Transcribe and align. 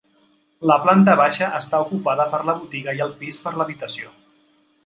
La 0.69 0.77
planta 0.85 1.15
baixa 1.19 1.51
està 1.59 1.81
ocupada 1.85 2.25
per 2.33 2.41
la 2.49 2.57
botiga 2.63 2.97
i 3.01 3.05
el 3.09 3.15
pis 3.23 3.41
per 3.45 3.55
l'habitació. 3.59 4.15